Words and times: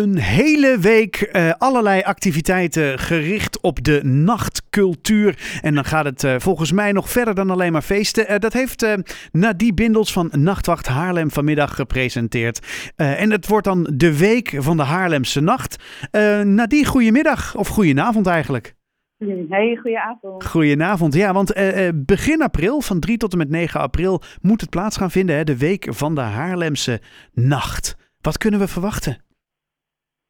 Een 0.00 0.18
hele 0.18 0.78
week 0.78 1.30
uh, 1.32 1.52
allerlei 1.58 2.02
activiteiten 2.02 2.98
gericht 2.98 3.60
op 3.60 3.84
de 3.84 4.04
nachtcultuur. 4.04 5.58
En 5.62 5.74
dan 5.74 5.84
gaat 5.84 6.04
het 6.04 6.22
uh, 6.22 6.34
volgens 6.38 6.72
mij 6.72 6.92
nog 6.92 7.10
verder 7.10 7.34
dan 7.34 7.50
alleen 7.50 7.72
maar 7.72 7.82
feesten. 7.82 8.30
Uh, 8.30 8.38
dat 8.38 8.52
heeft 8.52 8.86
Nadie 9.32 9.74
Bindels 9.74 10.12
van 10.12 10.30
Nachtwacht 10.32 10.86
Haarlem 10.86 11.30
vanmiddag 11.30 11.74
gepresenteerd. 11.74 12.92
en 12.96 13.30
het 13.30 13.48
wordt 13.48 13.64
dan 13.64 13.90
de 13.94 14.18
week 14.18 14.54
van 14.58 14.76
de 14.76 14.82
Haarlemse 14.82 15.40
nacht. 15.40 15.84
Nadie, 16.44 16.86
goedemiddag. 16.86 17.56
Of 17.56 17.68
goedenavond 17.68 18.26
eigenlijk. 18.26 18.74
Hey, 19.48 19.78
goedenavond. 19.82 20.44
Goedenavond, 20.44 21.14
ja, 21.14 21.32
want 21.32 21.52
begin 22.06 22.42
april, 22.42 22.80
van 22.80 23.00
3 23.00 23.16
tot 23.16 23.32
en 23.32 23.38
met 23.38 23.50
9 23.50 23.80
april, 23.80 24.22
moet 24.40 24.60
het 24.60 24.70
plaats 24.70 24.96
gaan 24.96 25.10
vinden, 25.10 25.36
hè, 25.36 25.44
de 25.44 25.58
Week 25.58 25.86
van 25.90 26.14
de 26.14 26.20
Haarlemse 26.20 27.00
Nacht. 27.32 27.96
Wat 28.20 28.38
kunnen 28.38 28.60
we 28.60 28.68
verwachten? 28.68 29.23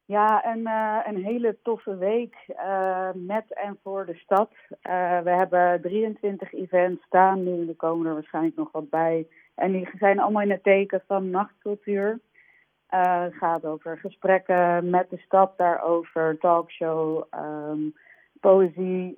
Ja, 0.07 0.46
een, 0.46 0.61
uh, 0.61 0.98
een 1.05 1.25
hele 1.25 1.57
toffe 1.63 1.96
week 1.96 2.36
uh, 2.49 3.08
met 3.14 3.44
en 3.49 3.79
voor 3.82 4.07
de 4.07 4.14
stad. 4.14 4.50
Uh, 4.71 5.21
we 5.21 5.30
hebben 5.30 5.80
23 5.82 6.53
events 6.53 7.04
staan 7.04 7.44
nu, 7.44 7.68
er 7.68 7.75
komen 7.75 8.07
er 8.07 8.14
waarschijnlijk 8.14 8.57
nog 8.57 8.72
wat 8.72 8.90
bij. 8.90 9.27
En 9.54 9.72
die 9.72 9.89
zijn 9.99 10.18
allemaal 10.18 10.43
in 10.43 10.50
het 10.50 10.63
teken 10.63 11.03
van 11.07 11.30
nachtcultuur. 11.30 12.21
het 12.86 13.35
gaat 13.35 13.64
over 13.64 13.99
gesprekken 13.99 14.90
met 14.90 15.11
de 15.11 15.18
stad 15.18 15.53
daarover, 15.57 16.39
talkshow, 16.39 17.25
um, 17.71 17.94
poëzie, 18.41 19.16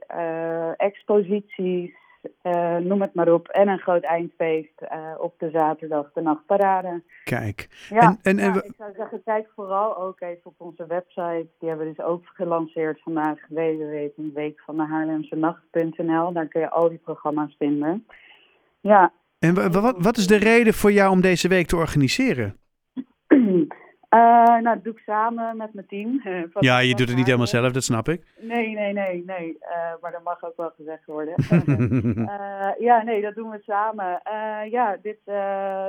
exposities, 0.77 1.95
uh, 2.43 2.77
noem 2.77 3.01
het 3.01 3.15
maar 3.15 3.33
op. 3.33 3.49
En 3.49 3.69
een 3.69 3.79
groot 3.79 4.03
eindfeest 4.03 4.83
uh, 4.83 5.15
op 5.19 5.35
de 5.39 5.51
zaterdag, 5.51 6.13
de 6.13 6.21
nachtparade. 6.21 7.03
Kijk. 7.25 7.69
Ja, 7.89 8.17
en, 8.23 8.23
en, 8.23 8.39
en 8.39 8.55
ik 8.55 8.73
zou 8.79 8.93
zeggen, 8.97 9.23
kijk 9.25 9.49
vooral 9.55 9.99
ook 9.99 10.21
even 10.21 10.45
op 10.45 10.61
onze 10.61 10.87
website. 10.87 11.47
Die 11.59 11.69
hebben 11.69 11.87
we 11.87 11.95
dus 11.95 12.05
ook 12.05 12.25
gelanceerd 12.25 13.03
vandaag, 13.03 13.39
www.weekvandehaarlemsenacht.nl. 13.49 16.33
Daar 16.33 16.47
kun 16.47 16.61
je 16.61 16.71
al 16.71 16.89
die 16.89 16.99
programma's 16.99 17.55
vinden. 17.59 18.07
Ja. 18.81 19.13
En 19.39 19.73
wat, 19.73 19.95
wat 19.99 20.17
is 20.17 20.27
de 20.27 20.37
reden 20.37 20.75
voor 20.75 20.93
jou 20.93 21.11
om 21.11 21.21
deze 21.21 21.49
week 21.49 21.67
te 21.67 21.77
organiseren? 21.77 22.57
Uh, 24.11 24.21
nou, 24.63 24.63
dat 24.63 24.85
doe 24.85 24.93
ik 24.93 25.03
samen 25.07 25.57
met 25.57 25.75
mijn 25.75 25.87
team. 25.87 26.21
Uh, 26.25 26.43
ja, 26.59 26.79
je 26.79 26.95
doet 26.95 27.09
het 27.09 27.17
niet 27.17 27.27
helemaal 27.27 27.47
zelf, 27.47 27.73
dat 27.73 27.85
snap 27.85 28.09
ik. 28.09 28.23
Nee, 28.41 28.75
nee, 28.75 28.93
nee, 28.93 29.23
nee. 29.27 29.59
Uh, 29.61 29.93
maar 30.01 30.13
dat 30.13 30.23
mag 30.23 30.45
ook 30.45 30.57
wel 30.57 30.73
gezegd 30.77 31.07
worden. 31.07 31.35
ja, 32.89 33.03
nee, 33.03 33.23
dat 33.23 33.35
doen 33.35 33.51
we 33.51 33.59
samen. 33.67 34.21
ja, 34.71 34.97
dit, 35.03 35.19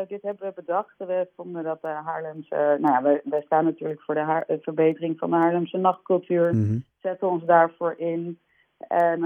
dit 0.07 0.21
hebben 0.21 0.47
we 0.47 0.51
bedacht. 0.55 0.93
We 0.97 1.27
vonden 1.35 1.63
dat 1.63 1.81
de 1.81 1.87
Haarlemse... 1.87 2.77
Nou 2.79 2.93
ja, 2.93 3.01
wij, 3.01 3.21
wij 3.23 3.41
staan 3.41 3.65
natuurlijk 3.65 4.01
voor 4.01 4.15
de 4.15 4.21
haar, 4.21 4.45
verbetering 4.61 5.19
van 5.19 5.29
de 5.29 5.35
Haarlemse 5.35 5.77
nachtcultuur. 5.77 6.55
Mm 6.55 6.85
Zetten 7.01 7.29
ons 7.29 7.45
daarvoor 7.45 7.95
in. 7.97 8.39
En 8.87 9.23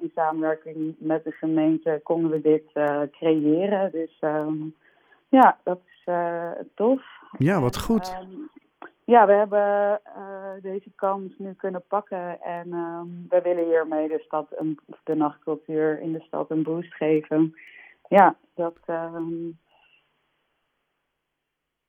in 0.00 0.10
samenwerking 0.14 0.94
met 0.98 1.24
de 1.24 1.30
gemeente 1.30 2.00
konden 2.02 2.30
we 2.30 2.40
dit 2.40 2.64
creëren. 3.10 3.90
Dus 3.92 4.16
ehm, 4.20 4.54
ja, 5.28 5.58
dat 5.64 5.80
is 5.86 6.04
tof. 6.74 7.02
Ja, 7.38 7.60
wat 7.60 7.78
goed. 7.78 8.08
Ehm, 8.08 8.30
ja, 9.04 9.26
we 9.26 9.32
hebben 9.32 10.00
uh, 10.16 10.62
deze 10.62 10.90
kans 10.94 11.38
nu 11.38 11.54
kunnen 11.54 11.86
pakken 11.88 12.40
en 12.40 12.72
um, 12.72 13.26
we 13.28 13.40
willen 13.42 13.64
hiermee 13.64 14.08
de 14.08 14.22
stad, 14.24 14.46
een, 14.50 14.78
de 15.04 15.14
nachtcultuur 15.14 16.00
in 16.00 16.12
de 16.12 16.20
stad 16.20 16.50
een 16.50 16.62
boost 16.62 16.94
geven. 16.94 17.54
Ja, 18.08 18.36
dat. 18.54 18.76
Um, 18.86 19.58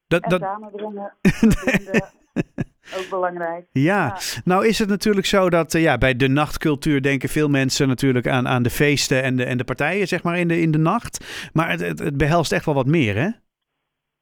dat, 0.08 0.24
en 0.24 0.30
dat... 0.30 0.42
samenbrengen. 0.42 1.14
ook 2.98 3.10
belangrijk. 3.10 3.66
Ja. 3.72 3.82
ja. 3.82 4.18
nou 4.44 4.68
is 4.68 4.80
het 4.80 4.90
natuurlijk 4.90 5.26
zo 5.26 5.50
dat 5.50 5.74
uh, 5.74 5.82
ja, 5.82 5.98
bij 5.98 6.16
de 6.16 6.28
nachtcultuur 6.28 7.02
denken 7.02 7.30
veel 7.30 7.50
mensen 7.50 7.88
natuurlijk 7.88 8.28
aan, 8.28 8.48
aan 8.48 8.64
de 8.64 8.70
feesten 8.70 9.24
en 9.24 9.36
de, 9.36 9.44
en 9.44 9.58
de 9.58 9.64
partijen, 9.64 10.08
zeg 10.08 10.24
maar, 10.24 10.38
in 10.38 10.48
de, 10.48 10.62
in 10.62 10.72
de 10.72 10.78
nacht. 10.78 11.50
Maar 11.54 11.70
het, 11.70 11.80
het, 11.80 12.00
het 12.00 12.18
behelst 12.18 12.52
echt 12.52 12.66
wel 12.66 12.76
wat 12.76 12.86
meer, 12.86 13.16
hè? 13.16 13.30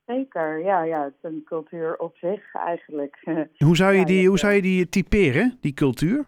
Zeker, 0.05 0.63
ja, 0.63 0.83
ja, 0.83 1.03
het 1.03 1.13
is 1.21 1.29
een 1.29 1.43
cultuur 1.45 1.97
op 1.97 2.17
zich 2.17 2.53
eigenlijk. 2.53 3.17
Hoe 3.65 3.75
zou 3.75 3.93
je, 3.93 4.05
die, 4.05 4.27
hoe 4.27 4.39
zou 4.39 4.53
je 4.53 4.61
die 4.61 4.89
typeren, 4.89 5.57
die 5.61 5.73
cultuur? 5.73 6.25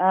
Uh, 0.00 0.06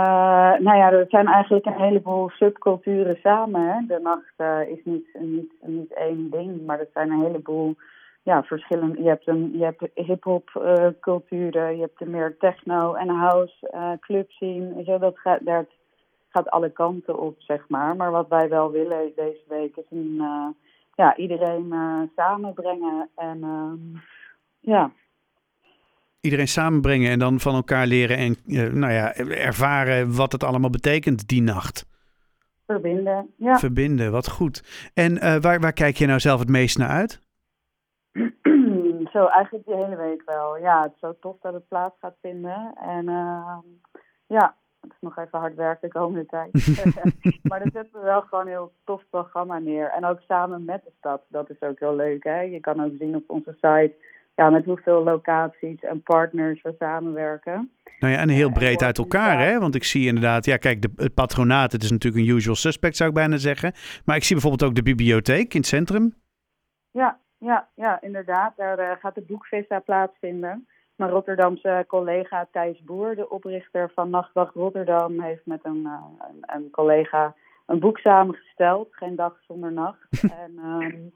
nou 0.59 0.77
ja, 0.77 0.91
er 0.91 1.05
zijn 1.09 1.27
eigenlijk 1.27 1.65
een 1.65 1.81
heleboel 1.81 2.29
subculturen 2.29 3.17
samen. 3.21 3.73
Hè. 3.73 3.85
De 3.87 3.99
nacht 4.03 4.33
uh, 4.37 4.69
is 4.69 4.83
niet, 4.83 5.07
niet, 5.19 5.53
niet 5.61 5.93
één 5.93 6.29
ding, 6.29 6.65
maar 6.65 6.79
er 6.79 6.89
zijn 6.93 7.11
een 7.11 7.21
heleboel 7.21 7.75
ja, 8.23 8.43
verschillende. 8.43 9.01
Je 9.01 9.07
hebt, 9.07 9.27
een, 9.27 9.57
je 9.57 9.63
hebt 9.63 9.89
hip-hop 9.93 10.49
uh, 10.57 10.87
culturen, 10.99 11.75
je 11.75 11.81
hebt 11.81 11.99
de 11.99 12.05
meer 12.05 12.35
techno 12.39 12.93
en 12.93 13.09
house 13.09 13.69
uh, 13.73 13.91
club 13.99 14.31
scene. 14.31 14.83
Zo, 14.83 14.97
dat 14.97 15.19
gaat, 15.19 15.39
dat 15.45 15.65
gaat 16.29 16.49
alle 16.49 16.69
kanten 16.69 17.19
op, 17.19 17.35
zeg 17.37 17.65
maar. 17.67 17.95
Maar 17.95 18.11
wat 18.11 18.27
wij 18.27 18.49
wel 18.49 18.71
willen 18.71 19.11
deze 19.15 19.43
week 19.47 19.77
is 19.77 19.85
een 19.89 20.21
ja, 20.95 21.17
iedereen 21.17 21.73
samenbrengen. 22.15 23.09
En 23.15 23.37
uh, 23.37 23.99
ja. 24.59 24.91
Iedereen 26.21 26.47
samenbrengen 26.47 27.11
en 27.11 27.19
dan 27.19 27.39
van 27.39 27.55
elkaar 27.55 27.87
leren 27.87 28.17
en 28.17 28.35
nou 28.79 28.93
ja, 28.93 29.13
ervaren 29.15 30.15
wat 30.15 30.31
het 30.31 30.43
allemaal 30.43 30.69
betekent 30.69 31.27
die 31.27 31.41
nacht. 31.41 31.85
Verbinden, 32.65 33.33
ja. 33.37 33.57
Verbinden, 33.57 34.11
wat 34.11 34.29
goed. 34.29 34.89
En 34.93 35.41
waar, 35.41 35.59
waar 35.59 35.73
kijk 35.73 35.97
je 35.97 36.05
nou 36.05 36.19
zelf 36.19 36.39
het 36.39 36.49
meest 36.49 36.77
naar 36.77 36.89
uit? 36.89 37.22
zo, 39.13 39.25
eigenlijk 39.25 39.65
de 39.65 39.75
hele 39.75 39.95
week 39.95 40.21
wel. 40.25 40.57
Ja, 40.57 40.81
het 40.81 40.91
is 40.93 40.99
zo 40.99 41.15
tof 41.19 41.35
dat 41.41 41.53
het 41.53 41.67
plaats 41.67 41.95
gaat 41.99 42.15
vinden. 42.21 42.73
En 42.75 43.07
uh, 43.07 43.57
ja, 44.27 44.55
het 44.81 44.91
is 44.91 44.97
nog 44.99 45.17
even 45.17 45.39
hard 45.39 45.55
werken 45.55 45.89
de 45.89 45.99
komende 45.99 46.25
tijd. 46.25 46.51
maar 47.49 47.59
dan 47.59 47.71
zetten 47.73 47.99
we 47.99 48.05
wel 48.05 48.21
gewoon 48.21 48.45
een 48.45 48.51
heel 48.51 48.71
tof 48.83 49.03
programma 49.09 49.59
neer. 49.59 49.89
En 49.89 50.05
ook 50.05 50.19
samen 50.19 50.65
met 50.65 50.83
de 50.83 50.91
stad. 50.97 51.21
Dat 51.27 51.49
is 51.49 51.61
ook 51.61 51.79
heel 51.79 51.95
leuk. 51.95 52.23
Hè? 52.23 52.39
Je 52.39 52.59
kan 52.59 52.83
ook 52.83 52.93
zien 52.99 53.15
op 53.15 53.29
onze 53.29 53.51
site 53.51 53.93
ja, 54.35 54.49
met 54.49 54.65
hoeveel 54.65 55.03
locaties 55.03 55.79
en 55.79 56.01
partners 56.01 56.61
we 56.61 56.75
samenwerken. 56.79 57.71
Nou 57.99 58.13
ja, 58.13 58.19
en 58.19 58.29
heel 58.29 58.51
breed 58.51 58.83
uit 58.83 58.97
elkaar, 58.97 59.39
hè? 59.39 59.59
Want 59.59 59.75
ik 59.75 59.83
zie 59.83 60.07
inderdaad, 60.07 60.45
ja, 60.45 60.57
kijk, 60.57 60.81
de, 60.81 60.89
het 60.95 61.13
patronaat, 61.13 61.71
het 61.71 61.83
is 61.83 61.91
natuurlijk 61.91 62.23
een 62.23 62.35
usual 62.35 62.55
suspect, 62.55 62.95
zou 62.95 63.09
ik 63.09 63.15
bijna 63.15 63.37
zeggen. 63.37 63.73
Maar 64.05 64.15
ik 64.15 64.23
zie 64.23 64.35
bijvoorbeeld 64.35 64.69
ook 64.69 64.75
de 64.75 64.83
bibliotheek 64.83 65.53
in 65.53 65.59
het 65.59 65.69
centrum. 65.69 66.15
Ja, 66.91 67.19
ja, 67.43 67.67
ja, 67.73 68.01
inderdaad. 68.01 68.53
Daar 68.55 68.79
uh, 68.79 68.91
gaat 68.99 69.15
de 69.15 69.21
boekvista 69.21 69.79
plaatsvinden. 69.79 70.67
Mijn 70.95 71.11
Rotterdamse 71.11 71.85
collega 71.87 72.47
Thijs 72.51 72.83
Boer, 72.83 73.15
de 73.15 73.29
oprichter 73.29 73.91
van 73.93 74.09
Nachtwacht 74.09 74.55
Rotterdam, 74.55 75.19
heeft 75.21 75.45
met 75.45 75.59
een, 75.63 75.81
uh, 75.85 76.03
een, 76.29 76.55
een, 76.55 76.69
collega 76.71 77.35
een 77.65 77.79
boek 77.79 77.97
samengesteld, 77.97 78.95
Geen 78.95 79.15
Dag 79.15 79.37
Zonder 79.47 79.71
Nacht. 79.71 80.07
en 80.43 80.57
um, 80.65 81.11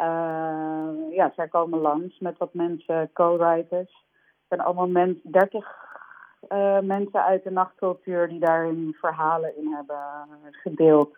uh, 0.00 1.14
ja, 1.16 1.32
zij 1.34 1.48
komen 1.48 1.78
langs 1.78 2.18
met 2.18 2.38
wat 2.38 2.54
mensen, 2.54 3.12
co-writers. 3.12 3.90
Er 3.90 4.56
zijn 4.56 4.60
allemaal 4.60 4.88
mens, 4.88 5.18
30 5.22 5.88
uh, 6.48 6.76
eh, 6.76 6.82
mensen 6.84 7.24
uit 7.24 7.44
de 7.44 7.50
nachtcultuur 7.50 8.28
die 8.28 8.40
daar 8.40 8.64
hun 8.64 8.96
verhalen 9.00 9.56
in 9.56 9.72
hebben 9.72 9.98
gedeeld. 10.50 11.16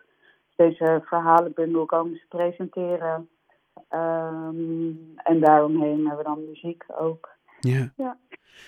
Deze 0.55 1.01
verhalenbundel 1.05 1.85
komen 1.85 2.15
ze 2.15 2.25
presenteren. 2.27 3.29
Um, 3.93 5.13
en 5.23 5.39
daaromheen 5.39 6.07
hebben 6.07 6.17
we 6.17 6.23
dan 6.23 6.45
muziek 6.45 6.83
ook. 6.87 7.29
Ja. 7.59 7.91
ja. 7.95 8.17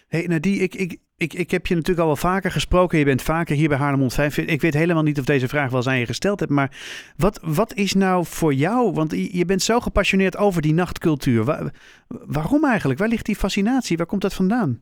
Hey, 0.07 0.25
Nadie, 0.27 0.59
ik, 0.59 0.75
ik, 0.75 0.99
ik, 1.17 1.33
ik 1.33 1.51
heb 1.51 1.65
je 1.65 1.75
natuurlijk 1.75 2.01
al 2.01 2.05
wel 2.05 2.31
vaker 2.31 2.51
gesproken. 2.51 2.99
Je 2.99 3.05
bent 3.05 3.21
vaker 3.21 3.55
hier 3.55 3.69
bij 3.69 3.77
Haarlem 3.77 4.11
5. 4.11 4.37
Ik 4.37 4.61
weet 4.61 4.73
helemaal 4.73 5.03
niet 5.03 5.19
of 5.19 5.25
deze 5.25 5.47
vraag 5.47 5.69
wel 5.69 5.77
eens 5.77 5.87
aan 5.87 5.97
je 5.97 6.05
gesteld 6.05 6.39
hebt. 6.39 6.51
Maar 6.51 6.77
wat, 7.17 7.39
wat 7.43 7.73
is 7.73 7.93
nou 7.93 8.25
voor 8.25 8.53
jou? 8.53 8.91
Want 8.91 9.11
je 9.31 9.45
bent 9.45 9.61
zo 9.61 9.79
gepassioneerd 9.79 10.37
over 10.37 10.61
die 10.61 10.73
nachtcultuur. 10.73 11.71
waarom 12.07 12.65
eigenlijk? 12.65 12.99
Waar 12.99 13.09
ligt 13.09 13.25
die 13.25 13.35
fascinatie? 13.35 13.97
Waar 13.97 14.05
komt 14.05 14.21
dat 14.21 14.33
vandaan? 14.33 14.81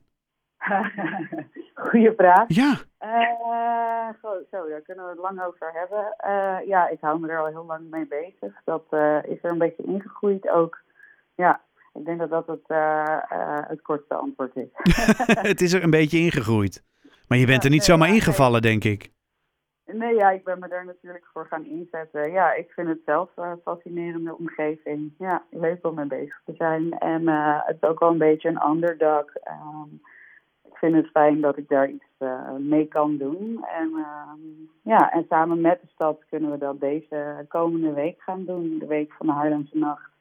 Goeie 1.74 2.12
vraag. 2.18 2.46
Ja. 2.48 2.80
Uh, 3.02 3.93
zo, 4.22 4.68
daar 4.70 4.82
kunnen 4.82 5.04
we 5.04 5.12
het 5.12 5.20
lang 5.20 5.44
over 5.44 5.72
hebben. 5.74 6.16
Uh, 6.26 6.68
ja, 6.68 6.90
ik 6.90 6.98
hou 7.02 7.20
me 7.20 7.28
er 7.28 7.40
al 7.40 7.46
heel 7.46 7.66
lang 7.66 7.90
mee 7.90 8.08
bezig. 8.08 8.62
Dat 8.66 8.86
uh, 8.92 9.24
is 9.24 9.38
er 9.42 9.52
een 9.52 9.58
beetje 9.58 9.84
ingegroeid 9.84 10.50
ook. 10.50 10.82
Ja, 11.36 11.62
ik 11.94 12.06
denk 12.06 12.20
dat 12.20 12.30
dat 12.30 12.48
het, 12.48 12.64
uh, 12.68 13.18
het 13.68 13.82
kortste 13.82 14.14
antwoord 14.14 14.56
is. 14.56 14.70
het 15.52 15.62
is 15.62 15.74
er 15.74 15.84
een 15.84 15.90
beetje 15.90 16.18
ingegroeid. 16.18 16.84
Maar 17.28 17.38
je 17.38 17.46
bent 17.46 17.64
er 17.64 17.70
niet 17.70 17.84
zomaar 17.84 18.10
ingevallen, 18.10 18.62
denk 18.62 18.84
ik. 18.84 19.12
Nee, 19.86 20.16
ja, 20.16 20.32
ik 20.32 20.44
ben 20.44 20.60
me 20.60 20.68
daar 20.68 20.86
natuurlijk 20.86 21.26
voor 21.34 21.48
gaan 21.48 21.66
inzetten. 21.66 22.32
Ja, 22.32 22.54
ik 22.54 22.72
vind 22.72 22.88
het 22.88 23.02
zelf 23.06 23.30
een 23.36 23.60
fascinerende 23.64 24.38
omgeving. 24.38 25.14
Ja, 25.18 25.44
leuk 25.50 25.88
om 25.88 25.96
mee 25.96 26.06
bezig 26.06 26.42
te 26.46 26.54
zijn. 26.58 26.98
En 27.00 27.28
het 27.66 27.78
is 27.82 27.90
ook 27.90 28.00
wel 28.00 28.10
een 28.10 28.18
beetje 28.18 28.50
een 28.50 28.70
underdog. 28.70 29.26
Um, 29.48 30.02
vind 30.84 30.96
het 30.96 31.12
fijn 31.12 31.42
dat 31.42 31.58
ik 31.58 31.68
daar 31.68 31.90
iets 31.90 32.06
mee 32.58 32.88
kan 32.88 33.18
doen. 33.18 33.66
En, 33.80 33.90
ehm, 33.96 34.40
ja, 34.82 35.12
en 35.12 35.26
samen 35.30 35.62
met 35.62 35.82
de 35.82 35.88
stad 35.88 36.24
kunnen 36.30 36.52
we 36.52 36.58
dat 36.58 36.80
deze 36.80 37.46
komende 37.48 37.94
week 37.94 38.22
gaan 38.22 38.46
doen. 38.46 38.78
De 38.80 38.86
week 38.86 39.14
van 39.14 39.26
de 39.26 39.32
Haarlemse 39.32 39.78
Nacht. 39.78 40.13